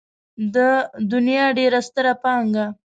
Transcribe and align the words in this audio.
د 0.55 0.55
دنيا 1.11 1.45
ډېره 1.57 1.79
ستره 1.87 2.13
پانګه. 2.23 2.65